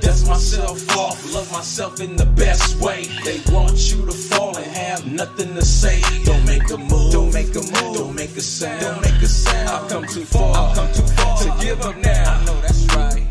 [0.00, 3.04] Dust myself off, love myself in the best way.
[3.24, 6.00] They want you to fall and have nothing to say.
[6.24, 9.26] Don't make a move, don't make a move, don't make a sound, don't make a
[9.26, 9.68] sound.
[9.68, 12.34] I've come too far, I've come too far to give up now.
[12.34, 13.26] I know that's right.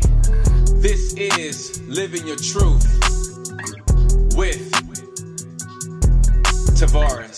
[0.80, 2.86] This is Living Your Truth
[4.36, 4.70] with
[6.78, 7.35] Tavares.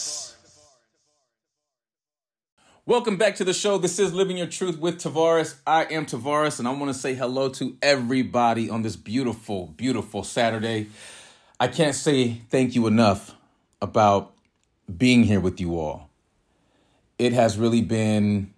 [2.89, 3.77] Welcome back to the show.
[3.77, 5.57] This is Living Your Truth with Tavares.
[5.67, 10.25] I am Tavares, and I want to say hello to everybody on this beautiful, beautiful
[10.25, 10.87] Saturday.
[11.61, 13.35] I can't say thank you enough
[13.83, 14.33] about
[14.97, 16.09] being here with you all.
[17.19, 18.55] It has really been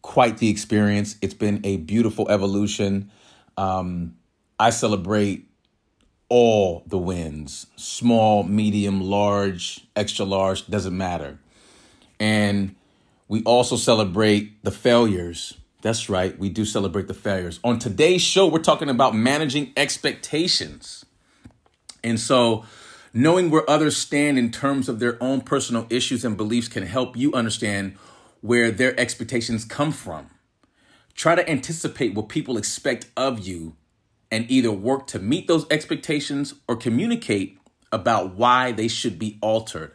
[0.00, 1.16] quite the experience.
[1.20, 3.10] It's been a beautiful evolution.
[3.56, 4.14] Um,
[4.60, 5.44] I celebrate
[6.28, 11.40] all the wins small, medium, large, extra large, doesn't matter.
[12.20, 12.76] And
[13.28, 15.58] we also celebrate the failures.
[15.82, 17.60] That's right, we do celebrate the failures.
[17.64, 21.04] On today's show, we're talking about managing expectations.
[22.02, 22.64] And so,
[23.12, 27.16] knowing where others stand in terms of their own personal issues and beliefs can help
[27.16, 27.96] you understand
[28.40, 30.30] where their expectations come from.
[31.14, 33.74] Try to anticipate what people expect of you
[34.30, 37.58] and either work to meet those expectations or communicate
[37.90, 39.92] about why they should be altered.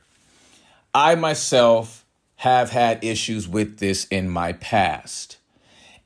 [0.93, 2.00] I myself
[2.41, 5.37] have had issues with this in my past.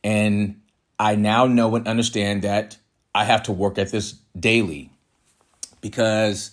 [0.03, 0.59] And
[0.99, 2.77] I now know and understand that
[3.13, 4.89] I have to work at this daily
[5.79, 6.51] because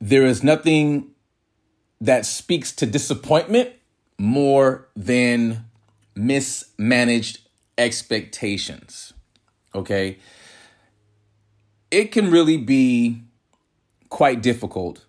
[0.00, 1.10] there is nothing
[2.00, 3.68] that speaks to disappointment
[4.18, 5.66] more than
[6.16, 7.40] mismanaged
[7.76, 9.12] expectations.
[9.74, 10.16] Okay.
[11.90, 13.24] It can really be
[14.08, 15.04] quite difficult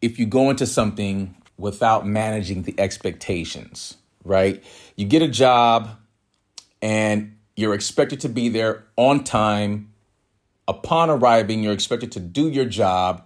[0.00, 4.62] if you go into something without managing the expectations, right?
[4.96, 5.90] You get a job
[6.82, 9.92] and you're expected to be there on time.
[10.68, 13.24] Upon arriving, you're expected to do your job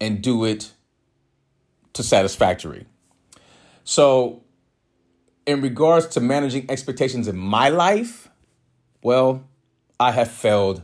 [0.00, 0.72] and do it
[1.94, 2.86] to satisfactory.
[3.84, 4.42] So,
[5.46, 8.28] in regards to managing expectations in my life,
[9.02, 9.48] well,
[9.98, 10.82] I have failed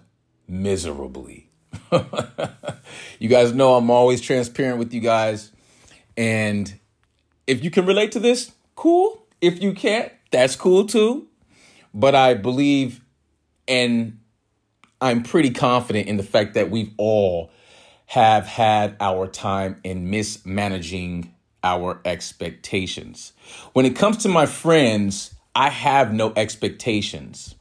[0.48, 1.50] miserably.
[3.18, 5.52] you guys know I'm always transparent with you guys.
[6.16, 6.78] And
[7.47, 9.26] if you can relate to this, cool.
[9.41, 11.28] If you can't, that's cool too.
[11.92, 13.00] But I believe
[13.69, 14.19] and
[15.00, 17.50] I'm pretty confident in the fact that we've all
[18.06, 23.32] have had our time in mismanaging our expectations.
[23.72, 27.54] When it comes to my friends, I have no expectations.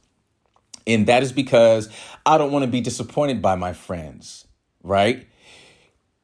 [0.86, 1.88] And that is because
[2.26, 4.46] I don't want to be disappointed by my friends,
[4.82, 5.26] right?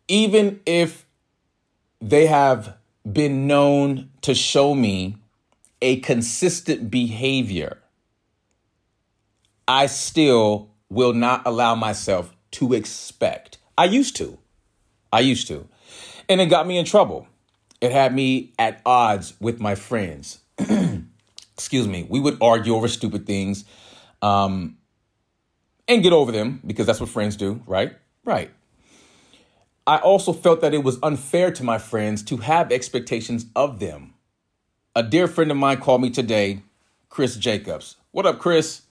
[0.09, 1.07] Even if
[2.01, 2.77] they have
[3.11, 5.17] been known to show me
[5.83, 7.79] a consistent behavior,
[9.67, 13.59] I still will not allow myself to expect.
[13.79, 14.39] I used to.
[15.13, 15.69] I used to.
[16.29, 17.29] And it got me in trouble.
[17.81, 20.41] It had me at odds with my friends.
[21.55, 22.07] Excuse me.
[22.09, 23.65] We would argue over stupid things
[24.23, 24.77] um,
[25.89, 27.97] and get over them because that's what friends do, right?
[28.25, 28.51] Right.
[29.91, 34.15] I also felt that it was unfair to my friends to have expectations of them.
[34.95, 36.63] A dear friend of mine called me today,
[37.09, 37.97] Chris Jacobs.
[38.13, 38.83] What up, Chris?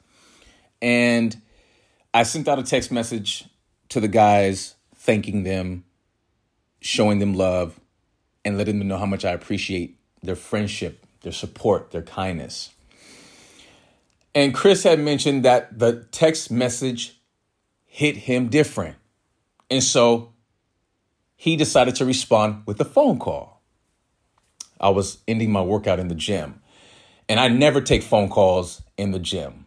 [0.82, 1.42] And
[2.14, 3.46] I sent out a text message
[3.88, 5.86] to the guys, thanking them,
[6.82, 7.80] showing them love,
[8.44, 12.72] and letting them know how much I appreciate their friendship, their support, their kindness.
[14.36, 17.22] And Chris had mentioned that the text message
[17.86, 18.98] hit him different.
[19.72, 20.34] And so
[21.42, 23.62] he decided to respond with a phone call.
[24.78, 26.62] I was ending my workout in the gym,
[27.30, 29.66] and I never take phone calls in the gym.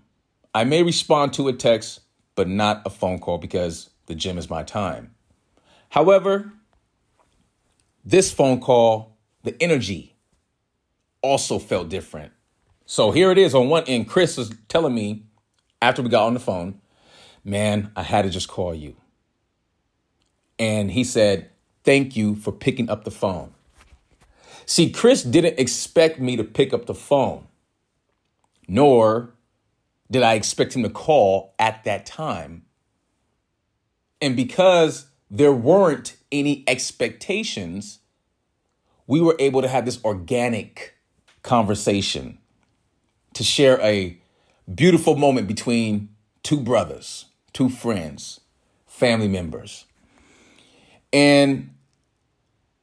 [0.53, 2.01] I may respond to a text,
[2.35, 5.15] but not a phone call because the gym is my time.
[5.89, 6.53] However,
[8.05, 10.15] this phone call, the energy
[11.23, 12.33] also felt different.
[12.85, 14.11] So here it is on one end.
[14.11, 15.25] Chris is telling me
[15.81, 16.83] after we got on the phone,
[17.43, 18.95] man, I had to just call you.
[20.59, 21.49] And he said,
[21.85, 23.53] thank you for picking up the phone.
[24.67, 27.47] See, Chris didn't expect me to pick up the phone,
[28.69, 29.31] nor
[30.11, 32.65] did I expect him to call at that time.
[34.21, 37.99] And because there weren't any expectations,
[39.07, 40.95] we were able to have this organic
[41.43, 42.39] conversation
[43.35, 44.19] to share a
[44.73, 46.09] beautiful moment between
[46.43, 48.41] two brothers, two friends,
[48.87, 49.87] family members.
[51.13, 51.71] And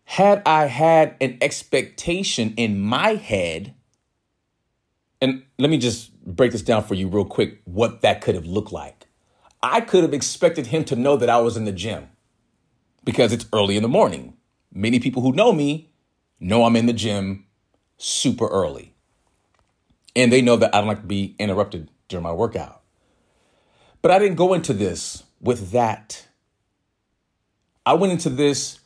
[0.05, 3.73] had I had an expectation in my head,
[5.21, 8.45] and let me just break this down for you real quick what that could have
[8.45, 9.07] looked like.
[9.61, 12.09] I could have expected him to know that I was in the gym
[13.03, 14.37] because it's early in the morning.
[14.71, 15.91] Many people who know me
[16.39, 17.45] know I'm in the gym
[17.97, 18.93] super early.
[20.15, 22.81] And they know that I don't like to be interrupted during my workout.
[24.01, 26.28] But I didn't go into this with that.
[27.85, 28.79] I went into this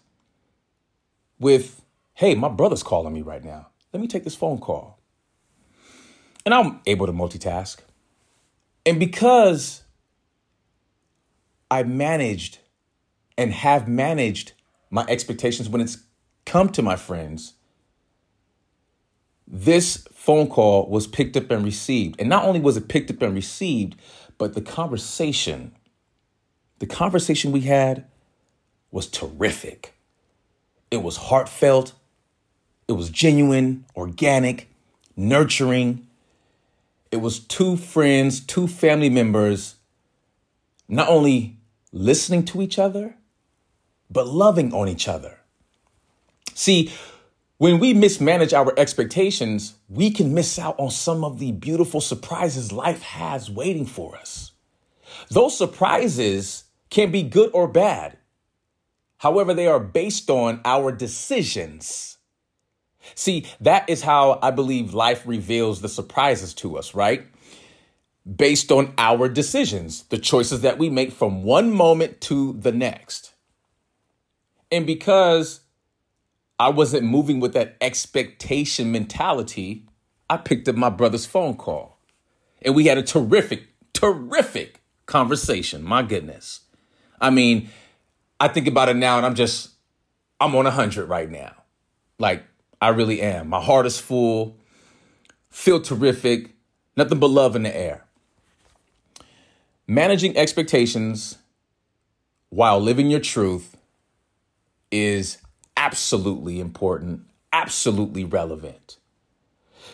[1.39, 1.81] with,
[2.13, 3.67] hey, my brother's calling me right now.
[3.91, 4.99] Let me take this phone call.
[6.45, 7.77] And I'm able to multitask.
[8.85, 9.83] And because
[11.71, 12.59] I managed
[13.37, 14.53] and have managed
[14.89, 15.97] my expectations when it's
[16.45, 17.53] come to my friends,
[19.47, 22.19] this phone call was picked up and received.
[22.19, 23.95] And not only was it picked up and received,
[24.37, 25.75] but the conversation,
[26.79, 28.05] the conversation we had
[28.93, 29.95] was terrific.
[30.91, 31.93] It was heartfelt,
[32.87, 34.69] it was genuine, organic,
[35.15, 36.07] nurturing.
[37.11, 39.75] It was two friends, two family members,
[40.87, 41.57] not only
[41.91, 43.15] listening to each other,
[44.11, 45.39] but loving on each other.
[46.53, 46.91] See,
[47.57, 52.71] when we mismanage our expectations, we can miss out on some of the beautiful surprises
[52.71, 54.51] life has waiting for us.
[55.29, 58.17] Those surprises can be good or bad.
[59.23, 62.17] However, they are based on our decisions.
[63.15, 67.25] See, that is how I believe life reveals the surprises to us, right?
[68.35, 73.33] Based on our decisions, the choices that we make from one moment to the next.
[74.69, 75.61] And because
[76.59, 79.85] I wasn't moving with that expectation mentality,
[80.29, 81.97] I picked up my brother's phone call.
[82.61, 85.81] And we had a terrific, terrific conversation.
[85.81, 86.59] My goodness.
[87.21, 87.69] I mean,
[88.43, 89.69] I think about it now and I'm just,
[90.41, 91.53] I'm on 100 right now.
[92.19, 92.43] Like,
[92.81, 93.47] I really am.
[93.47, 94.57] My heart is full,
[95.49, 96.49] feel terrific,
[96.97, 98.03] nothing but love in the air.
[99.87, 101.37] Managing expectations
[102.49, 103.77] while living your truth
[104.91, 105.37] is
[105.77, 107.21] absolutely important,
[107.53, 108.97] absolutely relevant.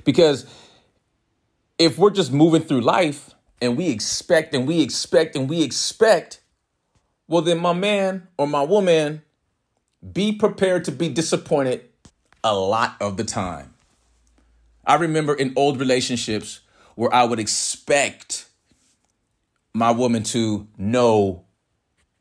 [0.04, 0.48] Because
[1.78, 3.30] if we're just moving through life
[3.62, 6.42] and we expect and we expect and we expect,
[7.30, 9.22] well, then, my man or my woman,
[10.12, 11.88] be prepared to be disappointed
[12.44, 13.76] a lot of the time.
[14.84, 16.62] I remember in old relationships
[16.96, 18.48] where I would expect
[19.76, 21.46] my woman to know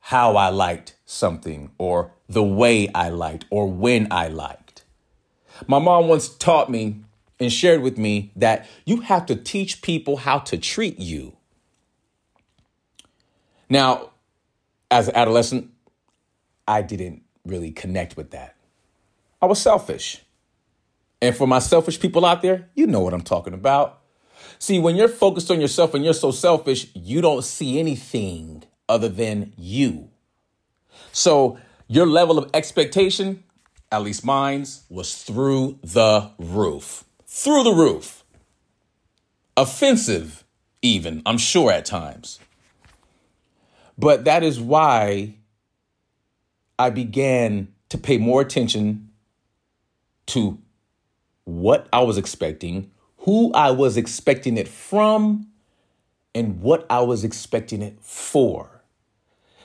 [0.01, 4.85] how I liked something or the way I liked or when I liked.
[5.67, 7.01] My mom once taught me
[7.41, 11.35] and shared with me that you have to teach people how to treat you.
[13.71, 14.11] Now,
[14.91, 15.71] as an adolescent,
[16.67, 18.57] I didn't really connect with that.
[19.41, 20.23] I was selfish.
[21.21, 24.01] And for my selfish people out there, you know what I'm talking about.
[24.59, 29.09] See, when you're focused on yourself and you're so selfish, you don't see anything other
[29.09, 30.11] than you.
[31.13, 33.45] So your level of expectation,
[33.91, 37.05] at least mine's, was through the roof.
[37.27, 38.25] Through the roof.
[39.57, 40.45] Offensive,
[40.83, 42.39] even, I'm sure at times.
[43.99, 45.35] But that is why
[46.79, 49.11] I began to pay more attention
[50.27, 50.59] to
[51.45, 55.49] what I was expecting, who I was expecting it from,
[56.35, 58.83] and what I was expecting it for.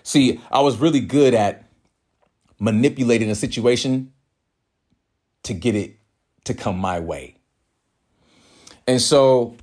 [0.02, 1.70] See, I was really good at
[2.60, 4.12] manipulating a situation
[5.44, 5.98] to get it
[6.46, 7.36] to come my way.
[8.88, 9.56] And so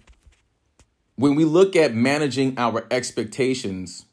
[1.17, 4.05] when we look at managing our expectations,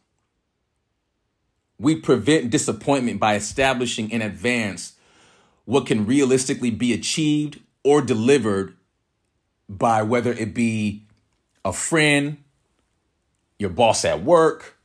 [1.80, 4.94] we prevent disappointment by establishing in advance
[5.66, 8.76] what can realistically be achieved or delivered
[9.70, 11.04] by whether it be
[11.66, 12.38] a friend,
[13.60, 14.78] your boss at work,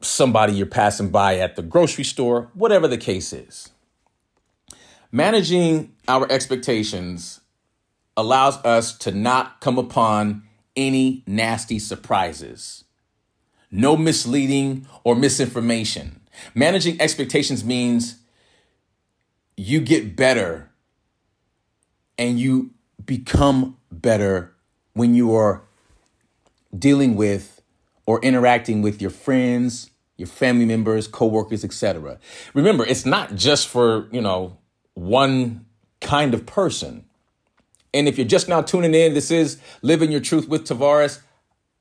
[0.00, 3.70] somebody you're passing by at the grocery store, whatever the case is.
[5.10, 7.40] Managing our expectations
[8.16, 10.42] allows us to not come upon
[10.76, 12.84] any nasty surprises,
[13.74, 16.20] no misleading or misinformation.
[16.54, 18.16] Managing expectations means
[19.56, 20.70] you get better
[22.16, 22.70] and you
[23.04, 24.54] become better
[24.92, 25.62] when you are
[26.76, 27.60] dealing with
[28.06, 32.18] or interacting with your friends, your family members, coworkers, etc.
[32.52, 34.56] Remember, it's not just for, you know,
[34.94, 35.66] one
[36.00, 37.04] kind of person.
[37.92, 41.20] And if you're just now tuning in, this is Living Your Truth with Tavares.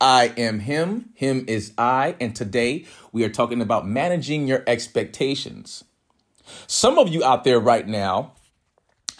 [0.04, 2.84] I am him, him is I, and today
[3.14, 5.86] we are talking about managing your expectations.
[6.68, 8.34] Some of you out there right now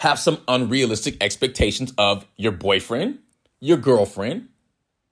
[0.00, 3.20] have some unrealistic expectations of your boyfriend,
[3.60, 4.48] your girlfriend,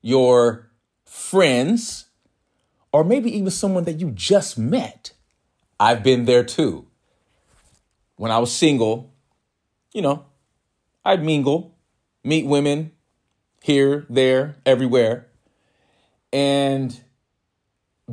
[0.03, 0.69] your
[1.07, 2.05] friends,
[2.93, 5.13] or maybe even someone that you just met.
[5.81, 6.87] I've been there too.
[8.17, 9.15] When I was single,
[9.95, 10.27] you know,
[11.03, 11.75] I'd mingle,
[12.23, 12.93] meet women
[13.63, 15.29] here, there, everywhere.
[16.33, 16.99] And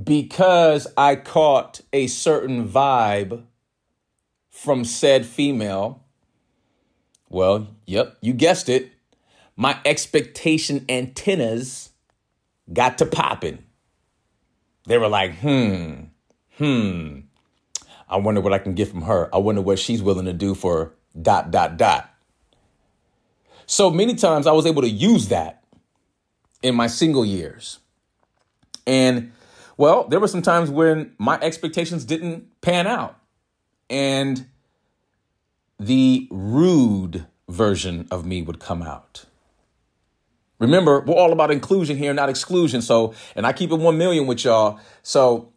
[0.02, 3.44] because I caught a certain vibe
[4.50, 6.04] from said female,
[7.30, 8.92] well, yep, you guessed it.
[9.56, 11.92] My expectation antennas
[12.72, 13.64] got to popping.
[14.86, 16.06] They were like, hmm,
[16.58, 17.20] hmm.
[18.10, 19.34] I wonder what I can get from her.
[19.34, 22.10] I wonder what she's willing to do for dot, dot, dot.
[23.66, 25.64] So many times I was able to use that
[26.64, 27.80] in my single years.
[28.90, 29.34] And
[29.78, 33.16] well, there were some times when my expectations didn't pan out.
[33.88, 34.48] And
[35.80, 39.26] the rude version of me would come out.
[40.60, 42.82] Remember, we're all about inclusion here, not exclusion.
[42.82, 44.80] So, and I keep it 1 million with y'all.
[45.04, 45.54] So,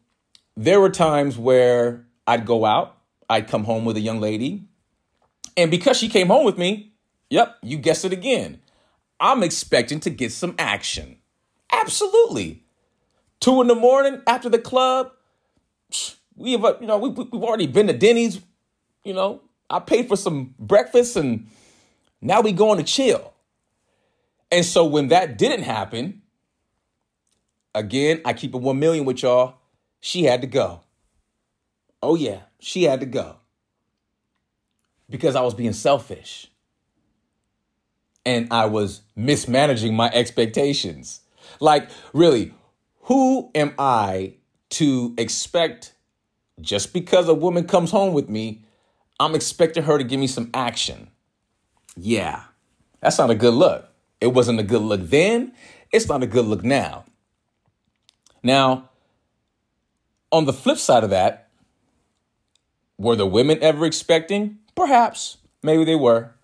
[0.57, 2.99] there were times where I'd go out,
[3.29, 4.62] I'd come home with a young lady.
[5.57, 6.93] And because she came home with me,
[7.31, 8.61] yep, you guessed it again.
[9.19, 11.17] I'm expecting to get some action.
[11.73, 12.62] Absolutely.
[13.43, 15.11] Two in the morning after the club,
[16.37, 18.41] we have, a you know, we, we've already been to Denny's,
[19.03, 21.49] you know, I paid for some breakfast and
[22.21, 23.33] now we going to chill.
[24.53, 26.23] And so when that didn't happen,
[27.75, 29.55] again, I keep it 1 million with y'all.
[29.99, 30.83] She had to go.
[32.01, 33.39] Oh, yeah, she had to go
[35.11, 36.49] because I was being selfish
[38.25, 41.23] and I was mismanaging my expectations.
[41.59, 42.55] Like, really,
[43.03, 44.35] who am I
[44.71, 45.95] to expect
[46.61, 48.65] just because a woman comes home with me,
[49.19, 51.11] I'm expecting her to give me some action?
[51.97, 52.45] Yeah,
[53.01, 53.89] that's not a good look.
[54.21, 55.53] It wasn't a good look then.
[55.91, 57.05] It's not a good look now.
[58.43, 58.91] Now,
[60.31, 61.49] on the flip side of that,
[62.99, 64.59] were the women ever expecting?
[64.75, 65.39] Perhaps.
[65.63, 66.35] Maybe they were.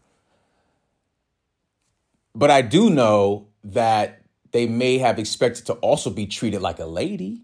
[2.35, 6.87] But I do know that they may have expected to also be treated like a
[6.87, 7.43] lady.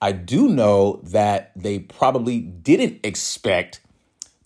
[0.00, 3.80] I do know that they probably didn't expect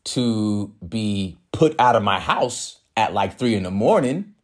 [0.05, 4.35] to be put out of my house at like three in the morning,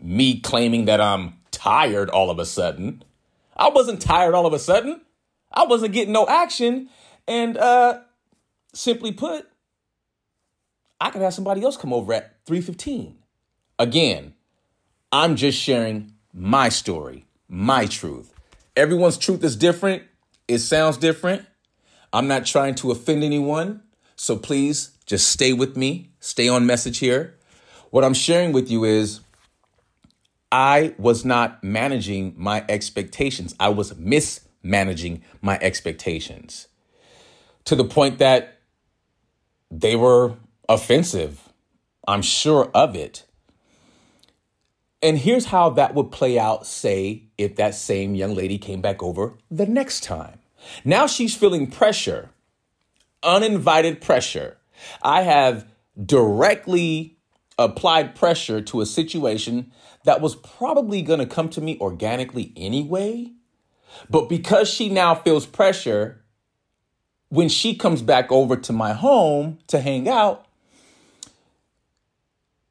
[0.00, 3.04] me claiming that I'm tired all of a sudden.
[3.56, 5.02] I wasn't tired all of a sudden.
[5.52, 6.88] I wasn't getting no action.
[7.28, 8.00] And uh
[8.72, 9.46] simply put,
[11.00, 13.18] I could have somebody else come over at 315.
[13.78, 14.34] Again,
[15.12, 18.32] I'm just sharing my story, my truth.
[18.76, 20.04] Everyone's truth is different.
[20.46, 21.46] It sounds different.
[22.12, 23.82] I'm not trying to offend anyone.
[24.14, 27.34] So please just stay with me, stay on message here.
[27.90, 29.20] What I'm sharing with you is
[30.52, 33.54] I was not managing my expectations.
[33.58, 36.68] I was mismanaging my expectations
[37.64, 38.58] to the point that
[39.72, 40.36] they were
[40.68, 41.48] offensive.
[42.06, 43.24] I'm sure of it.
[45.02, 49.02] And here's how that would play out, say, if that same young lady came back
[49.02, 50.38] over the next time.
[50.84, 52.30] Now she's feeling pressure,
[53.22, 54.58] uninvited pressure.
[55.02, 55.66] I have
[56.02, 57.16] directly
[57.58, 59.72] applied pressure to a situation
[60.04, 63.32] that was probably going to come to me organically anyway.
[64.08, 66.22] But because she now feels pressure,
[67.28, 70.46] when she comes back over to my home to hang out,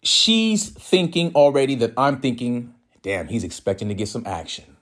[0.01, 4.77] she's thinking already that I'm thinking, damn, he's expecting to get some action.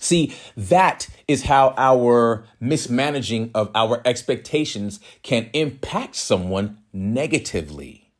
[0.00, 8.12] See, that is how our mismanaging of our expectations can impact someone negatively.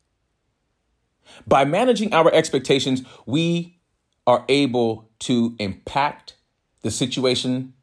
[1.47, 3.78] By managing our expectations, we
[4.26, 6.35] are able to impact
[6.83, 7.75] the situation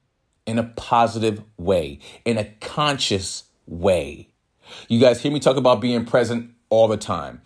[0.46, 4.30] in a positive way, in a conscious way.
[4.90, 7.42] You guys hear me talk about being present all the time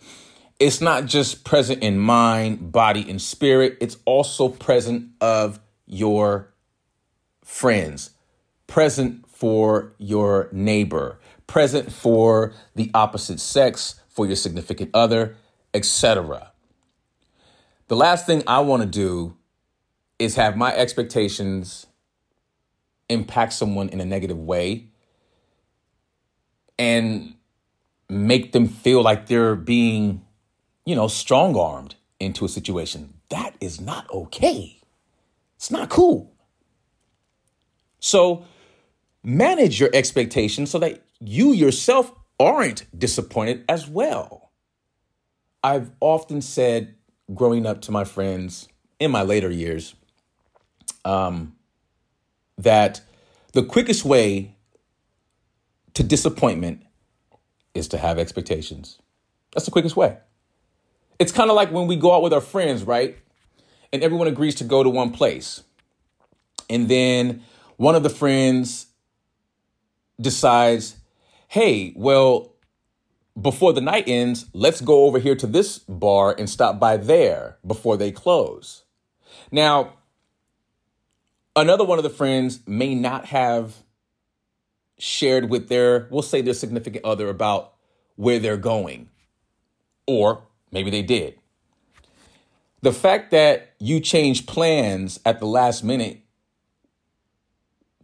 [0.60, 6.52] it's not just present in mind, body, and spirit, it's also present of your
[7.42, 8.10] friends,
[8.66, 15.36] present for your neighbor, present for the opposite sex, for your significant other,
[15.72, 16.52] etc.
[17.88, 19.36] The last thing I want to do
[20.18, 21.86] is have my expectations
[23.08, 24.88] impact someone in a negative way
[26.78, 27.34] and
[28.08, 30.24] make them feel like they're being,
[30.90, 33.14] you know, strong armed into a situation.
[33.28, 34.80] That is not okay.
[35.54, 36.32] It's not cool.
[38.00, 38.44] So
[39.22, 44.50] manage your expectations so that you yourself aren't disappointed as well.
[45.62, 46.96] I've often said
[47.32, 48.66] growing up to my friends
[48.98, 49.94] in my later years
[51.04, 51.54] um,
[52.58, 53.00] that
[53.52, 54.56] the quickest way
[55.94, 56.82] to disappointment
[57.74, 58.98] is to have expectations.
[59.52, 60.16] That's the quickest way.
[61.20, 63.18] It's kind of like when we go out with our friends, right?
[63.92, 65.62] And everyone agrees to go to one place.
[66.70, 67.42] And then
[67.76, 68.86] one of the friends
[70.18, 70.96] decides,
[71.48, 72.54] hey, well,
[73.38, 77.58] before the night ends, let's go over here to this bar and stop by there
[77.66, 78.84] before they close.
[79.52, 79.92] Now,
[81.54, 83.74] another one of the friends may not have
[84.98, 87.74] shared with their, we'll say their significant other about
[88.16, 89.10] where they're going.
[90.06, 91.38] Or maybe they did.
[92.82, 96.20] The fact that you change plans at the last minute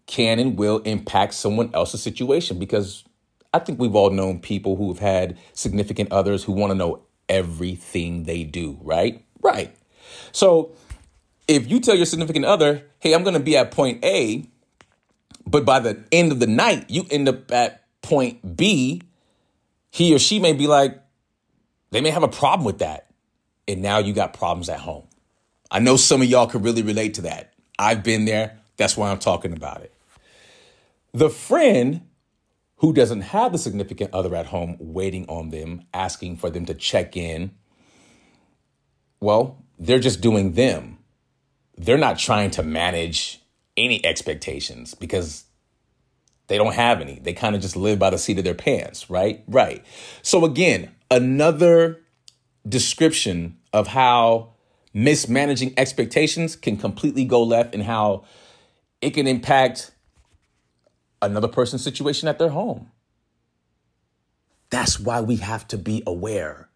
[0.07, 3.05] can and will impact someone else's situation because
[3.53, 7.03] I think we've all known people who have had significant others who want to know
[7.29, 9.25] everything they do, right?
[9.41, 9.75] Right.
[10.33, 10.73] So
[11.49, 14.47] if you tell your significant other, hey, I'm going to be at point A,
[15.47, 19.03] but by the end of the night, you end up at point B,
[19.91, 21.01] he or she may be like,
[21.91, 23.11] they may have a problem with that.
[23.69, 25.05] And now you got problems at home.
[25.71, 27.53] I know some of y'all could really relate to that.
[27.79, 28.59] I've been there.
[28.77, 29.93] That's why I'm talking about it.
[31.13, 32.03] The friend
[32.77, 36.75] who doesn't have the significant other at home waiting on them, asking for them to
[36.75, 37.53] check in,
[39.19, 40.99] well, they're just doing them.
[41.77, 43.41] They're not trying to manage
[43.77, 45.45] any expectations because
[46.49, 47.19] they don't have any.
[47.19, 49.43] They kind of just live by the seat of their pants, right?
[49.49, 49.85] Right.
[50.23, 52.01] So, again, another
[52.69, 54.53] description of how
[54.93, 58.25] mismanaging expectations can completely go left and how
[59.01, 59.93] it can impact
[61.23, 62.91] another person's situation at their home.
[64.71, 66.69] That's why we have to be aware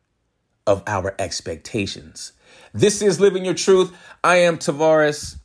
[0.66, 2.32] of our expectations.
[2.72, 3.92] This is Living Your Truth.
[4.22, 5.38] I am Tavares.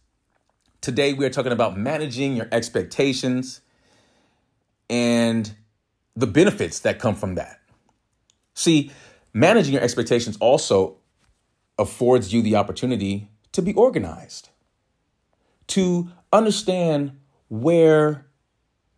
[0.82, 3.62] Today we are talking about managing your expectations
[4.90, 5.52] and
[6.16, 7.60] the benefits that come from that.
[8.56, 8.92] See,
[9.34, 10.98] managing your expectations also
[11.78, 14.50] affords you the opportunity to be organized,
[15.68, 18.26] to understand where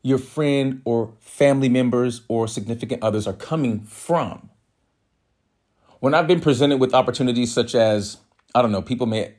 [0.04, 4.50] your friend or family members or significant others are coming from.
[6.00, 8.18] When I've been presented with opportunities such as,
[8.54, 9.34] I don't know, people may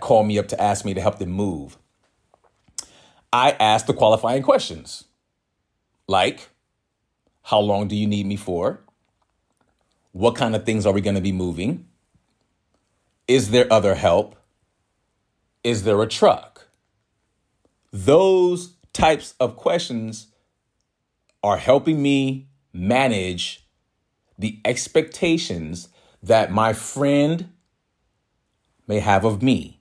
[0.00, 1.76] call me up to ask me to help them move,
[3.32, 5.04] I ask the qualifying questions
[6.06, 6.48] like,
[7.42, 8.83] how long do you need me for?
[10.14, 11.88] What kind of things are we going to be moving?
[13.26, 14.36] Is there other help?
[15.64, 16.68] Is there a truck?
[17.92, 20.28] Those types of questions
[21.42, 23.66] are helping me manage
[24.38, 25.88] the expectations
[26.22, 27.50] that my friend
[28.86, 29.80] may have of me.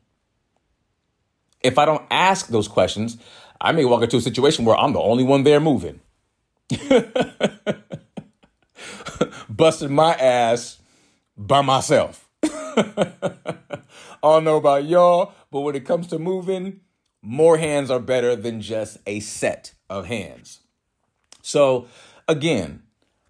[1.62, 3.18] If I don't ask those questions,
[3.62, 6.00] I may walk into a situation where I'm the only one there moving.
[9.56, 10.80] Busted my ass
[11.38, 12.28] by myself.
[12.44, 13.28] I
[14.24, 16.80] don't know about y'all, but when it comes to moving,
[17.22, 20.62] more hands are better than just a set of hands.
[21.44, 21.86] So,
[22.28, 22.82] again,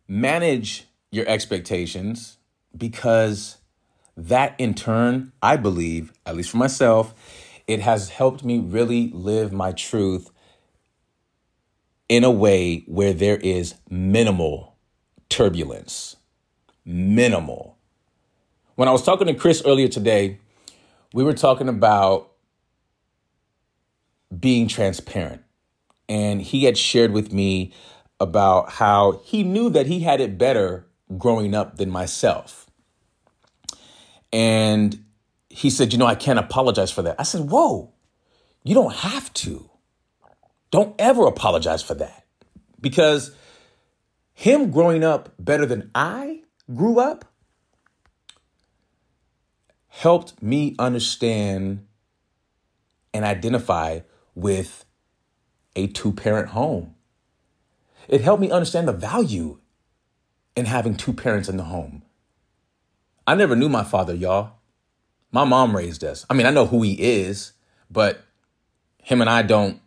[0.07, 2.38] manage your expectations
[2.77, 3.57] because
[4.15, 7.13] that in turn, I believe, at least for myself,
[7.67, 10.31] it has helped me really live my truth
[12.07, 14.72] in a way where there is minimal
[15.33, 16.15] turbulence.
[16.85, 17.75] Minimal.
[18.75, 20.37] When I was talking to Chris earlier today,
[21.11, 22.31] we were talking about
[24.37, 25.41] being transparent.
[26.07, 27.73] And he had shared with me
[28.19, 30.85] about how he knew that he had it better
[31.17, 32.67] growing up than myself.
[34.31, 35.03] And
[35.49, 37.15] he said, You know, I can't apologize for that.
[37.17, 37.91] I said, Whoa,
[38.63, 39.69] you don't have to.
[40.69, 42.25] Don't ever apologize for that.
[42.81, 43.35] Because
[44.33, 46.41] him growing up better than I
[46.73, 47.25] grew up
[49.87, 51.85] helped me understand
[53.13, 53.99] and identify
[54.33, 54.85] with
[55.75, 56.95] a two parent home.
[58.07, 59.59] It helped me understand the value
[60.55, 62.03] in having two parents in the home.
[63.25, 64.53] I never knew my father, y'all.
[65.31, 66.25] My mom raised us.
[66.29, 67.53] I mean, I know who he is,
[67.89, 68.23] but
[68.97, 69.79] him and I don't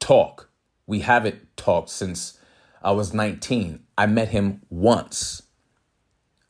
[0.00, 0.50] talk.
[0.86, 2.38] We haven't talked since
[2.86, 3.80] I was 19.
[3.98, 5.42] I met him once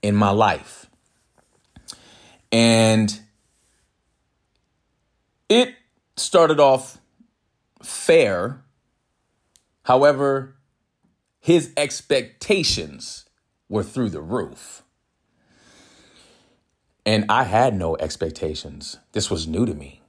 [0.02, 0.90] in my life.
[2.52, 3.18] And
[5.48, 5.74] it
[6.18, 6.98] started off
[7.82, 8.62] fair.
[9.84, 10.56] However,
[11.40, 13.24] his expectations
[13.70, 14.82] were through the roof.
[17.06, 18.98] And I had no expectations.
[19.12, 20.02] This was new to me.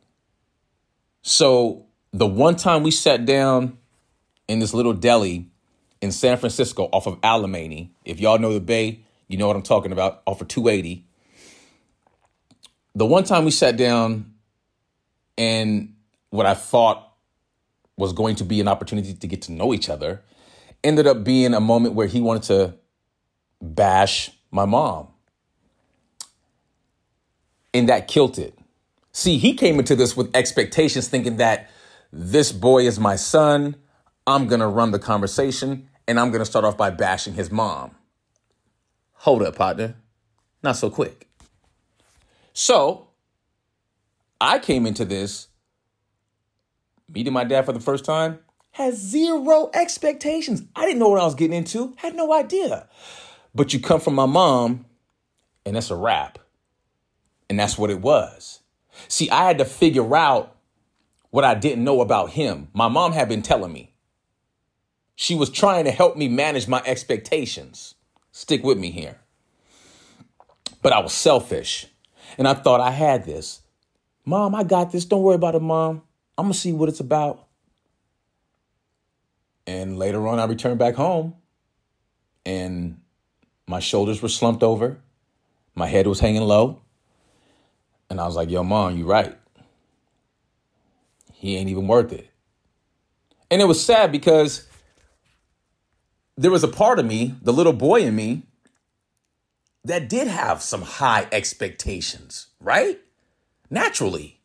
[1.21, 3.77] So, the one time we sat down
[4.49, 5.51] in this little deli
[6.01, 9.63] in San Francisco off of Alemany, if y'all know the Bay, you know what I'm
[9.63, 11.05] talking about, off of 280.
[12.95, 14.33] The one time we sat down
[15.37, 15.95] and
[16.29, 17.03] what I thought
[17.97, 20.21] was going to be an opportunity to get to know each other
[20.83, 22.73] ended up being a moment where he wanted to
[23.61, 25.07] bash my mom
[27.73, 28.57] and that killed it.
[29.11, 31.69] See, he came into this with expectations thinking that
[32.11, 33.75] this boy is my son.
[34.27, 37.49] I'm going to run the conversation and I'm going to start off by bashing his
[37.49, 37.95] mom.
[39.13, 39.95] Hold up, partner.
[40.61, 41.29] Not so quick.
[42.51, 43.07] So
[44.41, 45.47] I came into this
[47.09, 48.39] meeting my dad for the first time,
[48.71, 50.61] had zero expectations.
[50.75, 52.89] I didn't know what I was getting into, had no idea.
[53.55, 54.85] But you come from my mom,
[55.65, 56.37] and that's a wrap.
[57.49, 58.59] And that's what it was.
[59.07, 60.57] See, I had to figure out
[61.29, 62.67] what I didn't know about him.
[62.73, 63.93] My mom had been telling me.
[65.19, 67.95] She was trying to help me manage my expectations.
[68.31, 69.17] Stick with me here.
[70.83, 71.87] But I was selfish.
[72.37, 73.61] And I thought I had this.
[74.25, 75.05] Mom, I got this.
[75.05, 76.03] Don't worry about it, mom.
[76.37, 77.47] I'm going to see what it's about.
[79.65, 81.33] And later on, I returned back home
[82.45, 83.01] and
[83.65, 84.99] my shoulders were slumped over.
[85.73, 86.79] My head was hanging low.
[88.11, 89.35] And I was like, yo, mom, you right.
[91.33, 92.29] He ain't even worth it.
[93.49, 94.66] And it was sad because
[96.37, 98.43] there was a part of me, the little boy in me,
[99.83, 102.99] that did have some high expectations, right?
[103.69, 104.39] Naturally.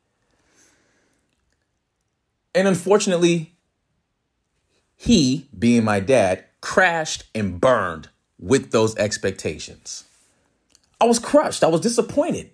[2.54, 3.54] And unfortunately,
[4.96, 10.04] he, being my dad, crashed and burned with those expectations.
[11.00, 11.64] I was crushed.
[11.64, 12.50] I was disappointed.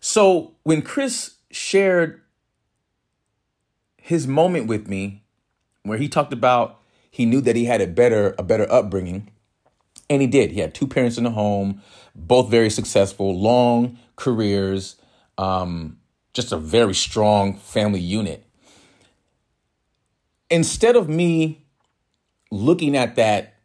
[0.00, 2.20] So when Chris shared
[3.96, 5.22] his moment with me,
[5.82, 6.81] where he talked about
[7.12, 9.30] he knew that he had a better a better upbringing,
[10.08, 10.50] and he did.
[10.50, 11.82] He had two parents in the home,
[12.16, 14.96] both very successful, long careers,
[15.36, 15.98] um,
[16.32, 18.46] just a very strong family unit.
[20.50, 21.66] Instead of me
[22.50, 23.56] looking at that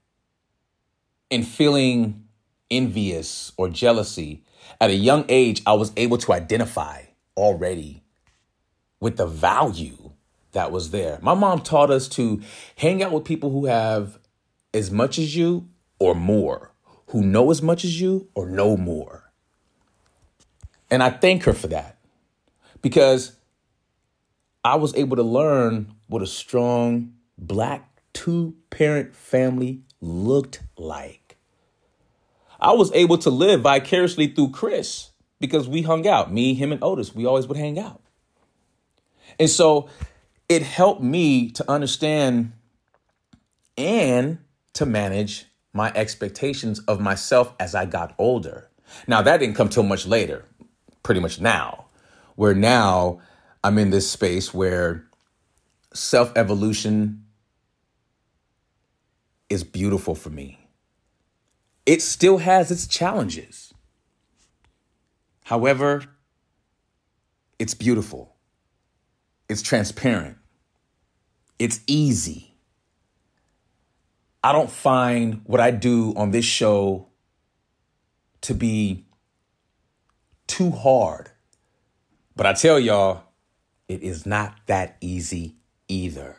[1.32, 2.26] and feeling
[2.70, 4.44] envious or jealousy,
[4.82, 7.04] at a young age, I was able to identify
[7.38, 8.04] already
[9.00, 10.07] with the value
[10.52, 11.20] that was there.
[11.22, 12.42] My mom taught us to
[12.76, 14.20] hang out with people who have
[14.74, 15.68] as much as you
[16.00, 16.72] or more,
[17.08, 19.32] who know as much as you or know more.
[20.90, 21.98] And I thank her for that
[22.82, 23.36] because
[24.64, 31.38] I was able to learn what a strong black two parent family looked like.
[32.60, 36.34] I was able to live vicariously through Chris because we hung out.
[36.34, 38.02] Me, him, and Otis, we always would hang out.
[39.40, 39.90] And so
[40.50, 42.54] it helped me to understand
[43.78, 44.40] and
[44.74, 48.70] to manage my expectations of myself as I got older.
[49.08, 50.46] Now, that didn't come till much later,
[51.04, 51.86] pretty much now,
[52.36, 53.20] where now
[53.64, 55.06] I'm in this space where
[55.94, 57.26] self evolution
[59.50, 60.68] is beautiful for me
[61.88, 63.74] it still has its challenges.
[65.46, 66.04] However,
[67.58, 68.36] it's beautiful.
[69.50, 70.38] It's transparent.
[71.60, 72.56] It's easy.
[74.44, 77.08] I don't find what I do on this show
[78.42, 79.06] to be
[80.46, 81.32] too hard.
[82.36, 83.24] But I tell y'all,
[83.88, 85.56] it is not that easy
[85.88, 86.38] either.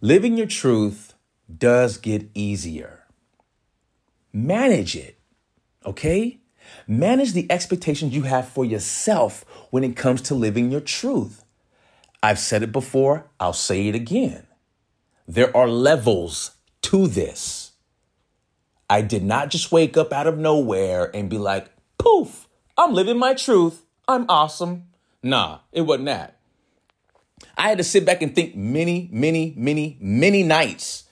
[0.00, 1.14] Living your truth
[1.58, 3.02] does get easier
[4.32, 5.18] manage it.
[5.84, 6.40] Okay?
[6.86, 11.44] Manage the expectations you have for yourself when it comes to living your truth.
[12.22, 14.46] I've said it before, I'll say it again.
[15.26, 17.72] There are levels to this.
[18.88, 23.18] I did not just wake up out of nowhere and be like, poof, I'm living
[23.18, 23.82] my truth.
[24.06, 24.88] I'm awesome.
[25.22, 26.38] Nah, it wasn't that.
[27.56, 31.04] I had to sit back and think many, many, many, many nights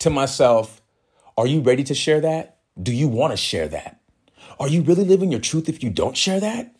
[0.00, 0.80] to myself
[1.36, 2.58] are you ready to share that?
[2.80, 4.00] Do you want to share that?
[4.60, 6.74] Are you really living your truth if you don't share that?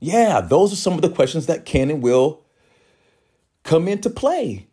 [0.00, 2.43] Yeah, those are some of the questions that can and will
[3.64, 4.68] come into play.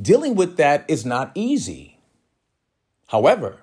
[0.00, 1.98] Dealing with that is not easy.
[3.08, 3.58] However,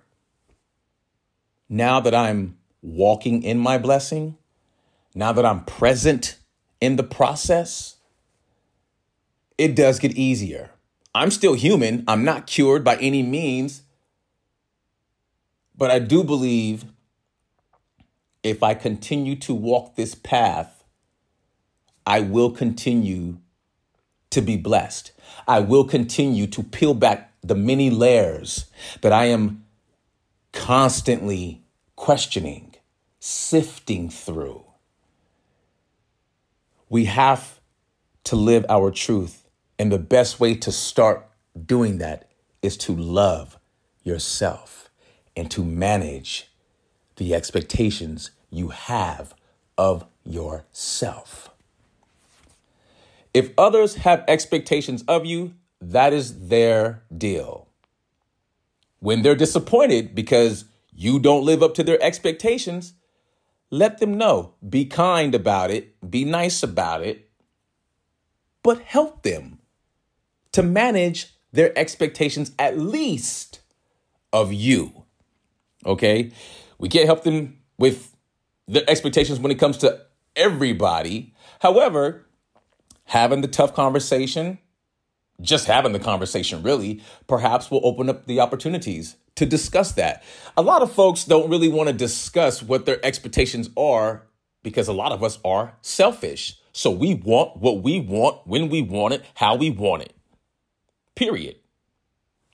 [1.70, 4.38] now that I'm walking in my blessing,
[5.16, 6.38] now that I'm present
[6.80, 7.96] in the process,
[9.58, 10.72] it does get easier.
[11.16, 12.04] I'm still human.
[12.08, 13.82] I'm not cured by any means.
[15.76, 16.86] But I do believe
[18.44, 20.84] if I continue to walk this path,
[22.06, 23.38] I will continue
[24.30, 25.12] to be blessed.
[25.48, 28.66] I will continue to peel back the many layers
[29.02, 29.66] that I am
[30.52, 31.64] constantly
[31.96, 32.76] questioning,
[33.20, 34.64] sifting through.
[36.90, 37.60] We have
[38.26, 39.48] to live our truth.
[39.80, 41.28] And the best way to start
[41.66, 42.30] doing that
[42.62, 43.58] is to love
[44.04, 44.90] yourself
[45.36, 46.50] and to manage
[47.18, 49.34] the expectations you have
[49.78, 51.52] of yourself.
[53.38, 57.68] If others have expectations of you, that is their deal.
[58.98, 62.94] When they're disappointed because you don't live up to their expectations,
[63.70, 64.56] let them know.
[64.68, 67.30] Be kind about it, be nice about it,
[68.64, 69.60] but help them
[70.54, 73.60] to manage their expectations at least
[74.34, 75.06] of you.
[75.86, 76.32] Okay?
[76.80, 78.16] We can't help them with
[78.68, 80.02] their expectations when it comes to
[80.36, 81.36] everybody.
[81.60, 82.27] However,
[83.08, 84.60] having the tough conversation,
[85.42, 90.24] just having the conversation really, perhaps will open up the opportunities to discuss that.
[90.56, 94.28] A lot of folks don't really want to discuss what their expectations are
[94.64, 96.60] because a lot of us are selfish.
[96.74, 100.14] So we want what we want when we want it, how we want it.
[101.16, 101.56] Period.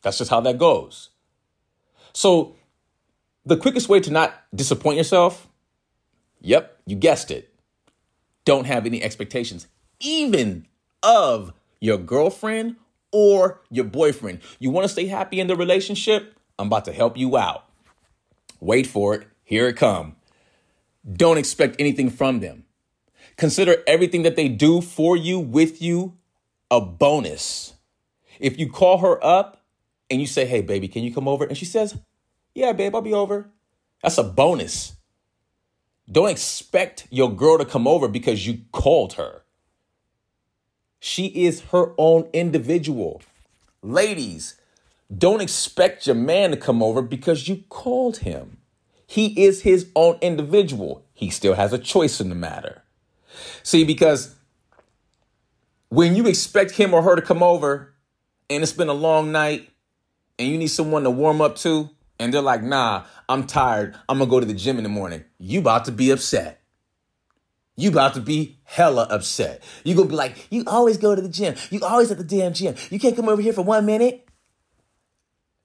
[0.04, 1.10] That's just how that goes.
[2.14, 2.56] So
[3.46, 5.48] the quickest way to not disappoint yourself,
[6.42, 7.50] yep, you guessed it.
[8.46, 9.68] Don't have any expectations,
[10.04, 10.68] even
[11.02, 12.76] of your girlfriend
[13.12, 14.40] or your boyfriend.
[14.60, 16.38] You want to stay happy in the relationship?
[16.60, 17.66] I'm about to help you out.
[18.60, 19.28] Wait for it.
[19.44, 20.16] Here it come.
[21.12, 22.64] Don't expect anything from them.
[23.38, 26.18] Consider everything that they do for you, with you,
[26.72, 27.74] a bonus.
[28.40, 29.64] If you call her up
[30.10, 31.44] and you say, Hey, baby, can you come over?
[31.46, 31.98] And she says,
[32.54, 33.50] Yeah, babe, I'll be over.
[34.02, 34.94] That's a bonus.
[36.12, 39.43] Don't expect your girl to come over because you called her.
[41.06, 43.22] She is her own individual.
[43.82, 44.56] Ladies,
[45.16, 48.60] don't expect your man to come over because you called him.
[49.06, 51.04] He is his own individual.
[51.14, 52.84] He still has a choice in the matter.
[53.64, 54.34] See, because
[55.90, 57.94] when you expect him or her to come over
[58.50, 59.70] and it's been a long night
[60.40, 63.94] and you need someone to warm up to, and they're like, nah, I'm tired.
[64.08, 65.26] I'm gonna go to the gym in the morning.
[65.38, 66.63] You about to be upset.
[67.76, 69.64] You about to be hella upset.
[69.84, 71.56] You gonna be like, you always go to the gym.
[71.72, 72.76] You always at the damn gym.
[72.90, 74.28] You can't come over here for one minute.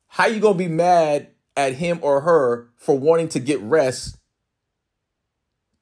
[0.06, 4.16] How you gonna be mad at him or her for wanting to get rest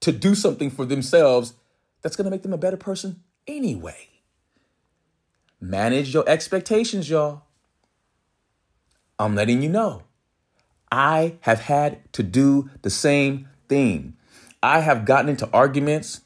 [0.01, 1.55] to do something for themselves
[2.03, 4.09] that's gonna make them a better person anyway?
[5.61, 7.43] Manage your expectations, y'all.
[9.19, 10.03] I'm letting you know.
[10.91, 14.17] I have had to do the same thing.
[14.67, 16.23] I have gotten into arguments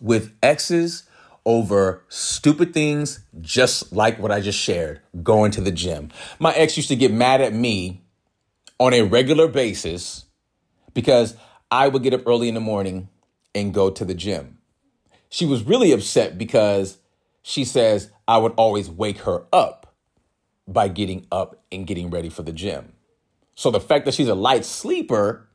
[0.00, 1.02] with exes
[1.44, 6.12] over stupid things just like what I just shared going to the gym.
[6.38, 8.04] My ex used to get mad at me
[8.78, 10.26] on a regular basis
[10.94, 11.36] because
[11.68, 13.08] I would get up early in the morning
[13.52, 14.58] and go to the gym.
[15.28, 16.98] She was really upset because
[17.42, 19.92] she says I would always wake her up
[20.68, 22.92] by getting up and getting ready for the gym.
[23.56, 25.45] So the fact that she's a light sleeper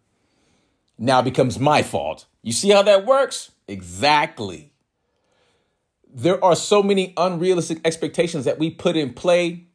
[1.01, 2.27] now becomes my fault.
[2.41, 3.51] You see how that works?
[3.67, 4.71] Exactly
[6.13, 9.65] there are so many unrealistic expectations that we put in play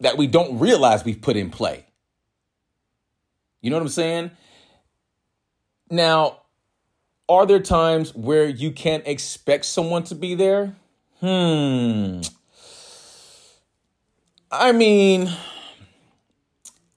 [0.00, 1.86] that we don't realize we've put in play.
[3.60, 4.30] You know what I'm saying?
[5.90, 6.42] Now,
[7.28, 10.76] are there times where you can't expect someone to be there?
[11.20, 12.20] Hmm.
[14.50, 15.30] I mean,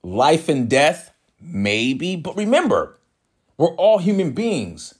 [0.03, 1.10] life and death,
[1.41, 2.99] maybe, but remember,
[3.57, 4.95] we're all human beings.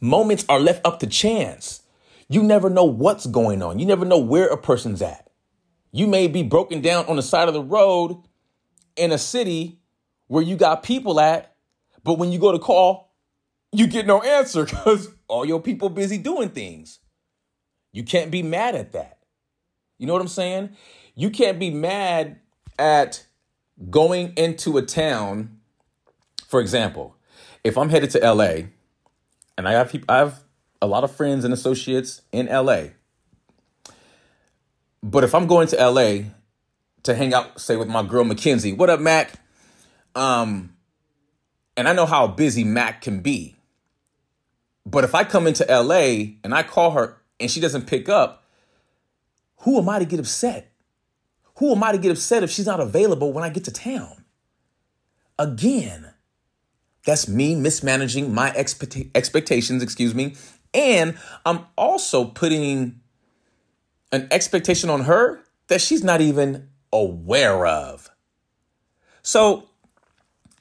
[0.00, 1.82] Moments are left up to chance.
[2.28, 3.78] You never know what's going on.
[3.78, 5.30] You never know where a person's at.
[5.92, 8.22] You may be broken down on the side of the road
[8.96, 9.80] in a city
[10.26, 11.54] where you got people at,
[12.04, 13.14] but when you go to call,
[13.72, 16.98] you get no answer because all your people busy doing things.
[17.92, 19.18] You can't be mad at that.
[19.98, 20.76] You know what I'm saying?
[21.14, 22.38] You can't be mad
[22.78, 23.24] at
[23.90, 25.58] going into a town.
[26.46, 27.16] For example,
[27.64, 28.68] if I'm headed to LA
[29.56, 30.42] and I have I have
[30.80, 32.88] a lot of friends and associates in LA.
[35.02, 36.30] But if I'm going to LA
[37.04, 39.32] to hang out, say with my girl Mackenzie, what up, Mac?
[40.14, 40.74] Um,
[41.76, 43.56] and I know how busy Mac can be.
[44.84, 48.44] But if I come into LA and I call her and she doesn't pick up,
[49.58, 50.72] who am I to get upset?
[51.58, 54.24] Who am I to get upset if she's not available when I get to town?
[55.38, 56.12] Again,
[57.04, 60.36] that's me mismanaging my expect- expectations, excuse me.
[60.72, 63.00] And I'm also putting
[64.12, 68.08] an expectation on her that she's not even aware of.
[69.22, 69.68] So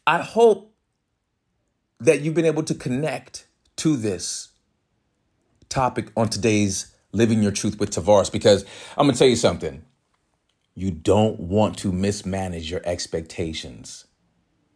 [0.08, 0.74] I hope
[2.00, 4.50] that you've been able to connect to this
[5.70, 8.66] topic on today's Living Your Truth with Tavares because
[8.98, 9.84] I'm going to tell you something.
[10.78, 14.06] You don't want to mismanage your expectations.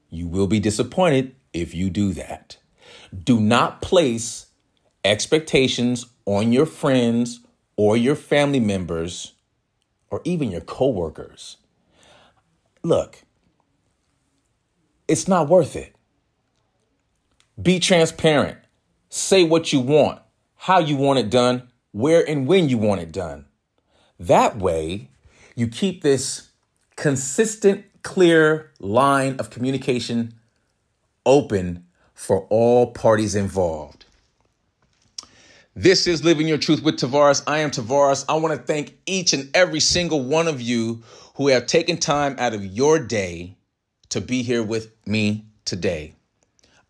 [0.09, 2.57] You will be disappointed if you do that.
[3.23, 4.47] Do not place
[5.05, 7.41] expectations on your friends
[7.77, 9.33] or your family members
[10.09, 11.57] or even your coworkers.
[12.81, 13.21] Look,
[15.07, 15.95] it's not worth it.
[17.61, 18.57] Be transparent.
[19.09, 20.19] Say what you want,
[20.55, 23.45] how you want it done, where and when you want it done.
[24.19, 25.10] That way,
[25.55, 26.49] you keep this
[26.95, 30.33] consistent, clear line of communication
[31.25, 34.05] open for all parties involved.
[35.75, 37.43] This is Living Your Truth with Tavares.
[37.47, 38.25] I am Tavares.
[38.27, 41.01] I want to thank each and every single one of you
[41.35, 43.55] who have taken time out of your day
[44.09, 46.13] to be here with me today.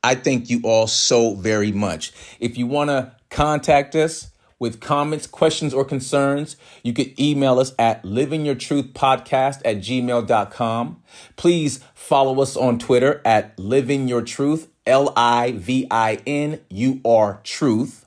[0.04, 2.12] I thank you all so very much.
[2.40, 7.74] If you want to contact us with comments, questions, or concerns, you can email us
[7.80, 11.04] at livingyourtruthpodcast at gmail.com.
[11.36, 18.06] Please follow us on Twitter at livingyourtruth, L I V I N U R truth.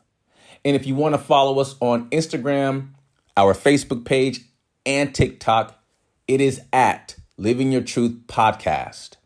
[0.64, 2.90] And if you want to follow us on Instagram,
[3.36, 4.42] our Facebook page,
[4.86, 5.82] and TikTok,
[6.28, 9.16] it is at Living Your Truth Podcast.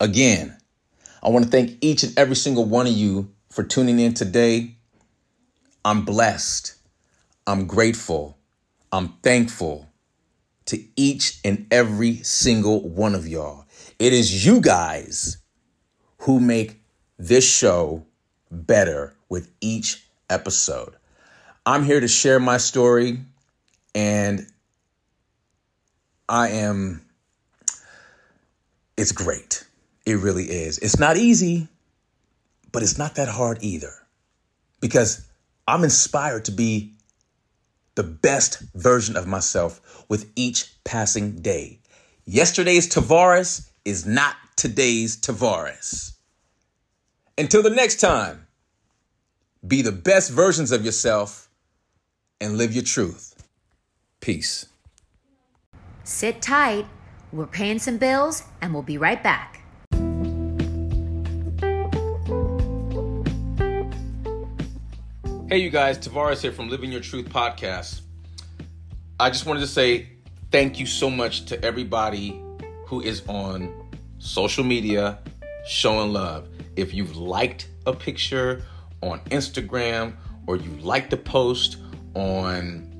[0.00, 0.56] Again,
[1.22, 4.76] I want to thank each and every single one of you for tuning in today.
[5.84, 6.74] I'm blessed.
[7.46, 8.38] I'm grateful.
[8.90, 9.90] I'm thankful
[10.66, 13.66] to each and every single one of y'all.
[13.98, 15.36] It is you guys
[16.18, 16.80] who make
[17.18, 18.06] this show
[18.50, 20.94] better with each episode.
[21.66, 23.20] I'm here to share my story,
[23.94, 24.46] and
[26.28, 27.02] I am,
[28.96, 29.66] it's great.
[30.06, 30.78] It really is.
[30.78, 31.68] It's not easy,
[32.72, 33.92] but it's not that hard either
[34.80, 35.23] because
[35.66, 36.94] I'm inspired to be
[37.94, 41.80] the best version of myself with each passing day.
[42.26, 46.12] Yesterday's Tavares is not today's Tavares.
[47.38, 48.46] Until the next time.
[49.66, 51.48] Be the best versions of yourself
[52.40, 53.34] and live your truth.
[54.20, 54.66] Peace.
[56.02, 56.86] Sit tight.
[57.32, 59.63] We're paying some bills and we'll be right back.
[65.54, 68.00] Hey, you guys, Tavares here from Living Your Truth podcast.
[69.20, 70.08] I just wanted to say
[70.50, 72.42] thank you so much to everybody
[72.86, 73.72] who is on
[74.18, 75.20] social media
[75.64, 76.48] showing love.
[76.74, 78.64] If you've liked a picture
[79.00, 80.14] on Instagram
[80.48, 81.76] or you like the post
[82.14, 82.92] on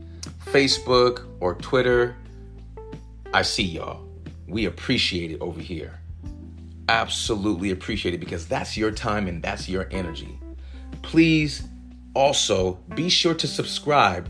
[0.45, 2.17] Facebook or Twitter,
[3.33, 4.07] I see y'all.
[4.47, 5.99] We appreciate it over here.
[6.89, 10.39] Absolutely appreciate it because that's your time and that's your energy.
[11.03, 11.65] Please
[12.15, 14.29] also be sure to subscribe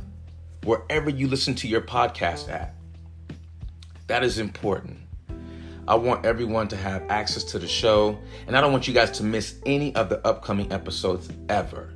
[0.65, 2.75] wherever you listen to your podcast at.
[4.07, 4.99] That is important.
[5.87, 9.11] I want everyone to have access to the show, and I don't want you guys
[9.19, 11.93] to miss any of the upcoming episodes ever.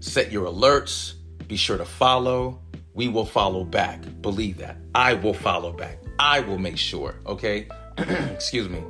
[0.00, 1.14] Set your alerts,
[1.46, 2.60] be sure to follow.
[2.94, 4.02] We will follow back.
[4.22, 4.76] Believe that.
[4.94, 5.98] I will follow back.
[6.18, 7.68] I will make sure, okay?
[7.98, 8.82] Excuse me.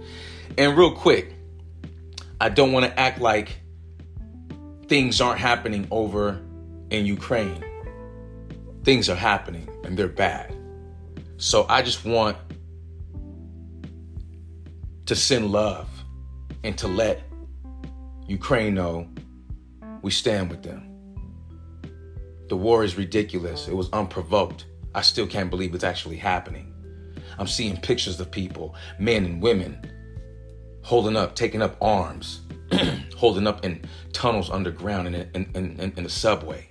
[0.57, 1.35] And real quick,
[2.40, 3.59] I don't want to act like
[4.88, 6.40] things aren't happening over
[6.90, 7.62] in Ukraine.
[8.84, 10.54] Things are happening and they're bad.
[11.36, 12.36] So I just want
[15.06, 15.88] to send love
[16.64, 17.22] and to let
[18.26, 19.08] Ukraine know
[20.02, 20.84] we stand with them.
[22.48, 23.68] The war is ridiculous.
[23.68, 24.64] It was unprovoked.
[24.94, 26.74] I still can't believe it's actually happening.
[27.38, 29.80] I'm seeing pictures of people, men and women,
[30.82, 32.40] holding up, taking up arms,
[33.16, 36.69] holding up in tunnels underground in, in, in, in the subway.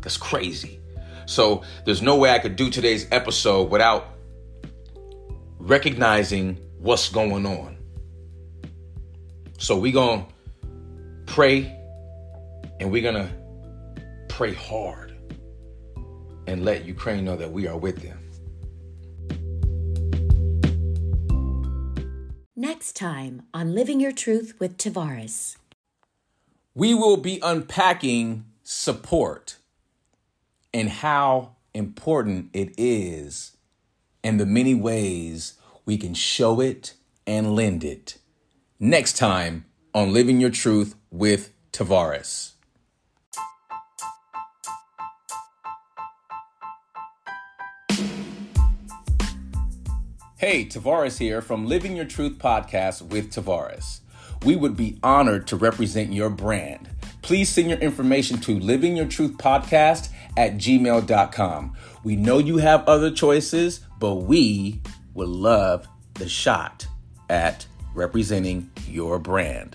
[0.00, 0.80] That's crazy.
[1.26, 4.16] So there's no way I could do today's episode without
[5.58, 7.76] recognizing what's going on.
[9.58, 10.32] So we're going to
[11.26, 11.76] pray
[12.80, 13.30] and we're going to
[14.28, 15.16] pray hard
[16.46, 18.17] and let Ukraine know that we are with them.
[22.68, 25.56] Next time on Living Your Truth with Tavares.
[26.74, 29.56] We will be unpacking support
[30.74, 33.56] and how important it is
[34.22, 35.54] and the many ways
[35.86, 36.92] we can show it
[37.26, 38.18] and lend it.
[38.78, 39.64] Next time
[39.94, 42.52] on Living Your Truth with Tavares.
[50.38, 54.02] Hey, Tavares here from Living Your Truth podcast with Tavares.
[54.44, 56.88] We would be honored to represent your brand.
[57.22, 61.76] Please send your information to Living Your Truth podcast at gmail.com.
[62.04, 64.80] We know you have other choices, but we
[65.12, 66.86] would love the shot
[67.28, 69.74] at representing your brand.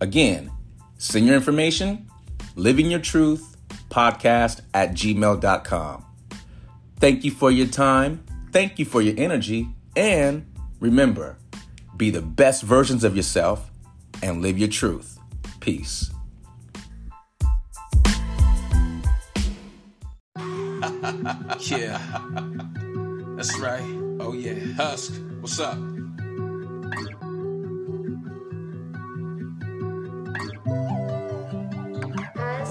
[0.00, 0.50] Again,
[0.98, 2.10] send your information,
[2.56, 3.56] Living Your Truth
[3.90, 6.04] podcast at gmail.com.
[6.96, 8.24] Thank you for your time.
[8.50, 9.68] Thank you for your energy.
[9.96, 10.46] And
[10.78, 11.36] remember,
[11.96, 13.70] be the best versions of yourself
[14.22, 15.18] and live your truth.
[15.60, 16.10] Peace.
[21.60, 22.00] yeah,
[23.36, 23.82] that's right.
[24.20, 24.54] Oh, yeah.
[24.74, 25.76] Husk, what's up?